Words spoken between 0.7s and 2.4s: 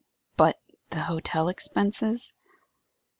the hotel expenses?"